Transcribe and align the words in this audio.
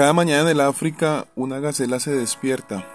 Cada 0.00 0.14
mañana 0.14 0.44
en 0.44 0.48
el 0.48 0.60
África 0.62 1.26
una 1.36 1.60
gacela 1.60 2.00
se 2.00 2.10
despierta. 2.10 2.86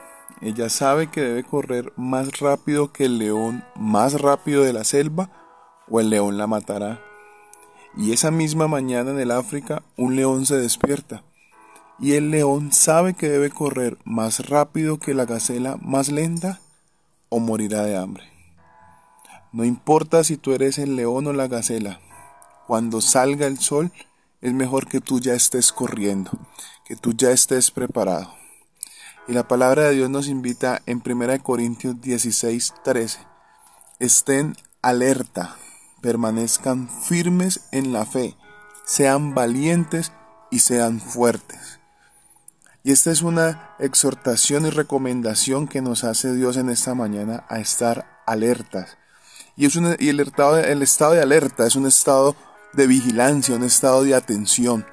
Ella 0.42 0.70
sabe 0.70 1.06
que 1.12 1.22
debe 1.22 1.44
correr 1.44 1.94
más 1.96 2.40
rápido 2.40 2.92
que 2.92 3.06
el 3.06 3.20
león 3.20 3.64
más 3.76 4.20
rápido 4.20 4.64
de 4.64 4.74
la 4.74 4.84
selva 4.84 5.30
o 5.88 6.00
el 6.00 6.10
león 6.10 6.40
la 6.40 6.48
matará. 6.48 7.00
Y 7.96 8.12
esa 8.12 8.32
misma 8.32 8.68
mañana 8.68 9.12
en 9.12 9.20
el 9.20 9.30
África 9.30 9.84
un 9.98 10.16
león 10.16 10.48
se 10.48 10.56
despierta. 10.56 11.22
Y 12.00 12.14
el 12.14 12.32
león 12.32 12.72
sabe 12.72 13.14
que 13.14 13.30
debe 13.30 13.52
correr 13.52 14.00
más 14.04 14.50
rápido 14.50 14.98
que 14.98 15.14
la 15.14 15.26
gacela 15.26 15.78
más 15.84 16.10
lenta 16.10 16.60
o 17.30 17.40
morirá 17.40 17.84
de 17.84 17.98
hambre. 17.98 18.24
No 19.52 19.64
importa 19.64 20.24
si 20.24 20.38
tú 20.38 20.54
eres 20.54 20.80
el 20.80 20.96
león 20.96 21.28
o 21.28 21.34
la 21.34 21.48
gacela, 21.48 22.00
cuando 22.66 23.00
salga 23.00 23.46
el 23.46 23.60
sol 23.60 23.92
es 24.42 24.54
mejor 24.54 24.88
que 24.88 25.02
tú 25.02 25.20
ya 25.20 25.36
estés 25.36 25.72
corriendo, 25.72 26.32
que 26.86 26.96
tú 26.96 27.14
ya 27.14 27.32
estés 27.32 27.72
preparado. 27.72 28.34
Y 29.28 29.34
la 29.34 29.48
palabra 29.48 29.84
de 29.84 29.96
Dios 29.96 30.10
nos 30.10 30.28
invita 30.28 30.82
en 30.86 31.02
1 31.04 31.44
Corintios 31.44 32.00
16, 32.00 32.74
13. 32.84 33.20
Estén 34.00 34.56
alerta, 34.82 35.56
permanezcan 36.02 36.90
firmes 36.90 37.62
en 37.72 37.92
la 37.92 38.06
fe, 38.06 38.38
sean 38.86 39.34
valientes 39.34 40.12
y 40.52 40.60
sean 40.60 41.02
fuertes. 41.02 41.80
Y 42.84 42.92
esta 42.92 43.10
es 43.10 43.24
una 43.24 43.72
exhortación 43.80 44.68
y 44.68 44.70
recomendación 44.70 45.68
que 45.68 45.82
nos 45.82 46.04
hace 46.04 46.34
Dios 46.36 46.56
en 46.56 46.70
esta 46.70 46.94
mañana 46.94 47.44
a 47.50 47.60
estar 47.60 48.22
alertas. 48.28 49.00
Y, 49.58 49.66
es 49.66 49.76
y 49.76 50.10
el, 50.10 50.20
estado 50.20 50.60
el 50.60 50.84
estado 50.84 51.14
de 51.14 51.22
alerta 51.24 51.66
es 51.66 51.76
un 51.76 51.88
estado 51.88 52.36
de 52.74 52.86
vigilancia, 52.86 53.56
un 53.56 53.64
estado 53.64 54.04
de 54.04 54.14
atención. 54.14 54.86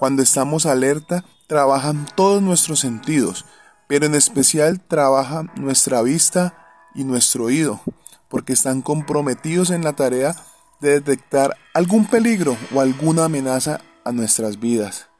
Cuando 0.00 0.22
estamos 0.22 0.64
alerta, 0.64 1.26
trabajan 1.46 2.06
todos 2.14 2.40
nuestros 2.40 2.80
sentidos, 2.80 3.44
pero 3.86 4.06
en 4.06 4.14
especial 4.14 4.80
trabaja 4.80 5.42
nuestra 5.56 6.00
vista 6.00 6.88
y 6.94 7.04
nuestro 7.04 7.44
oído, 7.44 7.82
porque 8.30 8.54
están 8.54 8.80
comprometidos 8.80 9.68
en 9.68 9.84
la 9.84 9.92
tarea 9.92 10.34
de 10.80 10.92
detectar 10.92 11.54
algún 11.74 12.06
peligro 12.06 12.56
o 12.74 12.80
alguna 12.80 13.26
amenaza 13.26 13.82
a 14.02 14.10
nuestras 14.12 14.58
vidas. 14.58 15.10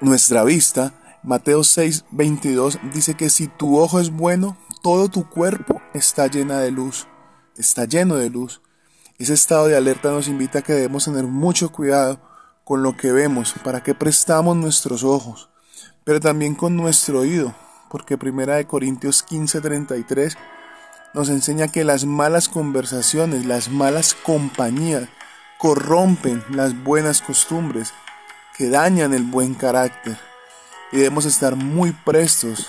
Nuestra 0.00 0.42
vista, 0.42 1.18
Mateo 1.22 1.64
6, 1.64 2.06
22, 2.12 2.78
dice 2.94 3.14
que 3.14 3.28
si 3.28 3.46
tu 3.46 3.78
ojo 3.78 4.00
es 4.00 4.08
bueno, 4.08 4.56
todo 4.80 5.10
tu 5.10 5.28
cuerpo 5.28 5.82
está 5.92 6.28
llena 6.28 6.60
de 6.60 6.70
luz, 6.70 7.06
está 7.58 7.84
lleno 7.84 8.14
de 8.14 8.30
luz. 8.30 8.62
Ese 9.18 9.34
estado 9.34 9.66
de 9.66 9.76
alerta 9.76 10.10
nos 10.10 10.28
invita 10.28 10.60
a 10.60 10.62
que 10.62 10.72
debemos 10.72 11.04
tener 11.04 11.24
mucho 11.26 11.70
cuidado 11.72 12.31
con 12.64 12.82
lo 12.82 12.96
que 12.96 13.12
vemos, 13.12 13.54
para 13.64 13.82
que 13.82 13.94
prestamos 13.94 14.56
nuestros 14.56 15.04
ojos, 15.04 15.48
pero 16.04 16.20
también 16.20 16.54
con 16.54 16.76
nuestro 16.76 17.20
oído, 17.20 17.54
porque 17.90 18.18
Primera 18.18 18.56
de 18.56 18.66
Corintios 18.66 19.22
15:33 19.22 20.36
nos 21.14 21.28
enseña 21.28 21.68
que 21.68 21.84
las 21.84 22.04
malas 22.06 22.48
conversaciones, 22.48 23.44
las 23.44 23.68
malas 23.68 24.14
compañías 24.14 25.08
corrompen 25.58 26.42
las 26.48 26.82
buenas 26.82 27.20
costumbres, 27.20 27.92
que 28.56 28.68
dañan 28.68 29.14
el 29.14 29.24
buen 29.24 29.54
carácter. 29.54 30.18
Y 30.90 30.96
debemos 30.96 31.24
estar 31.24 31.56
muy 31.56 31.92
prestos 31.92 32.68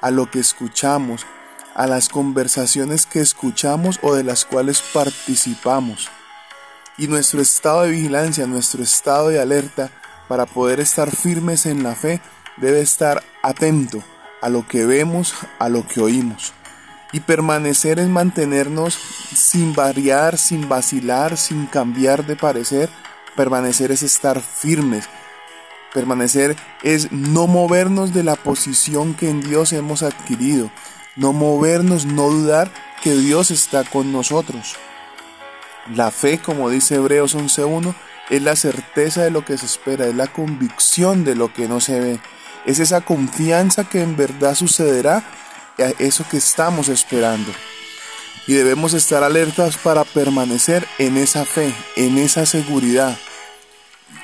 a 0.00 0.10
lo 0.10 0.30
que 0.30 0.40
escuchamos, 0.40 1.26
a 1.74 1.86
las 1.86 2.08
conversaciones 2.08 3.06
que 3.06 3.20
escuchamos 3.20 3.98
o 4.02 4.14
de 4.14 4.24
las 4.24 4.44
cuales 4.44 4.82
participamos. 4.92 6.10
Y 6.98 7.08
nuestro 7.08 7.40
estado 7.40 7.82
de 7.82 7.90
vigilancia, 7.90 8.46
nuestro 8.46 8.82
estado 8.82 9.28
de 9.28 9.40
alerta 9.40 9.90
para 10.28 10.46
poder 10.46 10.80
estar 10.80 11.10
firmes 11.10 11.66
en 11.66 11.82
la 11.82 11.94
fe 11.94 12.20
debe 12.56 12.80
estar 12.80 13.22
atento 13.42 14.02
a 14.40 14.48
lo 14.48 14.66
que 14.66 14.86
vemos, 14.86 15.34
a 15.58 15.68
lo 15.68 15.86
que 15.86 16.00
oímos. 16.00 16.52
Y 17.12 17.20
permanecer 17.20 17.98
es 17.98 18.08
mantenernos 18.08 18.94
sin 18.94 19.74
variar, 19.74 20.38
sin 20.38 20.68
vacilar, 20.68 21.36
sin 21.36 21.66
cambiar 21.66 22.26
de 22.26 22.36
parecer. 22.36 22.90
Permanecer 23.36 23.92
es 23.92 24.02
estar 24.02 24.40
firmes. 24.40 25.08
Permanecer 25.94 26.56
es 26.82 27.12
no 27.12 27.46
movernos 27.46 28.12
de 28.12 28.24
la 28.24 28.36
posición 28.36 29.14
que 29.14 29.30
en 29.30 29.40
Dios 29.40 29.72
hemos 29.72 30.02
adquirido 30.02 30.70
no 31.16 31.32
movernos, 31.32 32.04
no 32.04 32.30
dudar 32.30 32.70
que 33.02 33.14
Dios 33.14 33.50
está 33.50 33.84
con 33.84 34.12
nosotros. 34.12 34.76
La 35.94 36.10
fe, 36.10 36.38
como 36.38 36.68
dice 36.68 36.96
Hebreos 36.96 37.36
11.1, 37.36 37.94
es 38.30 38.42
la 38.42 38.56
certeza 38.56 39.22
de 39.22 39.30
lo 39.30 39.44
que 39.44 39.56
se 39.56 39.66
espera, 39.66 40.06
es 40.06 40.14
la 40.14 40.26
convicción 40.26 41.24
de 41.24 41.36
lo 41.36 41.52
que 41.52 41.68
no 41.68 41.80
se 41.80 42.00
ve, 42.00 42.20
es 42.64 42.80
esa 42.80 43.02
confianza 43.02 43.88
que 43.88 44.02
en 44.02 44.16
verdad 44.16 44.56
sucederá, 44.56 45.22
eso 45.98 46.24
que 46.28 46.38
estamos 46.38 46.88
esperando. 46.88 47.52
Y 48.48 48.54
debemos 48.54 48.94
estar 48.94 49.22
alertas 49.22 49.76
para 49.76 50.04
permanecer 50.04 50.86
en 50.98 51.16
esa 51.16 51.44
fe, 51.44 51.72
en 51.96 52.18
esa 52.18 52.46
seguridad. 52.46 53.16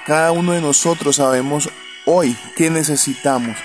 Cada 0.06 0.32
uno 0.32 0.52
de 0.52 0.60
nosotros 0.60 1.16
sabemos 1.16 1.70
hoy 2.06 2.36
qué 2.56 2.70
necesitamos 2.70 3.56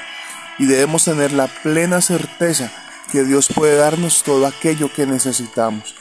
y 0.59 0.65
debemos 0.65 1.05
tener 1.05 1.31
la 1.31 1.47
plena 1.47 2.01
certeza 2.01 2.71
que 3.11 3.23
Dios 3.23 3.47
puede 3.53 3.77
darnos 3.77 4.23
todo 4.23 4.45
aquello 4.45 4.91
que 4.93 5.05
necesitamos. 5.05 5.95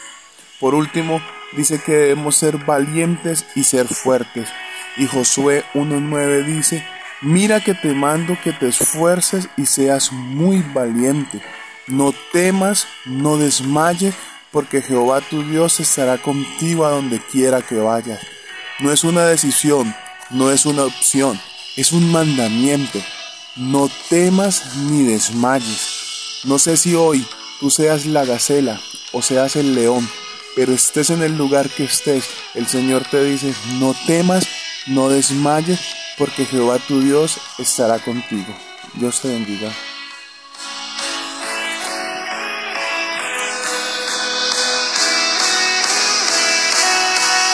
Por 0.59 0.75
último, 0.75 1.21
dice 1.53 1.81
que 1.85 1.93
debemos 1.93 2.37
ser 2.37 2.59
valientes 2.59 3.47
y 3.55 3.65
ser 3.65 3.87
fuertes. 3.87 4.49
Y 4.97 5.07
Josué 5.07 5.65
1.9 5.75 6.45
dice, 6.45 6.87
mira 7.21 7.61
que 7.61 7.75
te 7.75 7.95
mando 7.95 8.37
que 8.43 8.53
te 8.53 8.69
esfuerces 8.69 9.49
y 9.57 9.67
seas 9.67 10.13
muy 10.13 10.63
valiente. 10.75 11.43
No 11.87 12.13
temas, 12.33 12.89
no 13.05 13.37
desmayes, 13.37 14.15
porque 14.51 14.83
Jehová 14.83 15.21
tu 15.21 15.43
Dios 15.43 15.81
estará 15.81 16.19
contigo 16.19 16.87
a 16.87 16.91
donde 16.91 17.21
quiera 17.21 17.63
que 17.63 17.77
vayas. 17.77 18.21
No 18.81 18.93
es 18.93 19.05
una 19.05 19.27
decisión, 19.27 19.95
no 20.31 20.51
es 20.51 20.67
una 20.67 20.85
opción, 20.85 21.41
es 21.77 21.93
un 21.93 22.11
mandamiento. 22.11 22.99
No 23.57 23.91
temas 24.09 24.77
ni 24.77 25.05
desmayes. 25.05 26.43
No 26.45 26.59
sé 26.59 26.77
si 26.77 26.95
hoy 26.95 27.27
tú 27.61 27.71
seas 27.71 28.07
la 28.07 28.25
gacela 28.25 28.81
o 29.13 29.23
seas 29.23 29.57
el 29.57 29.75
león, 29.75 30.09
pero 30.57 30.73
estés 30.73 31.11
en 31.11 31.23
el 31.23 31.37
lugar 31.37 31.69
que 31.69 31.85
estés, 31.85 32.25
el 32.55 32.67
Señor 32.67 33.05
te 33.09 33.23
dice, 33.23 33.55
no 33.79 33.95
temas, 34.07 34.49
no 34.87 35.11
desmayes, 35.11 35.79
porque 36.17 36.47
Jehová 36.47 36.79
tu 36.79 37.01
Dios 37.01 37.39
estará 37.59 37.99
contigo. 37.99 38.57
Dios 38.95 39.21
te 39.21 39.29
bendiga. 39.29 39.71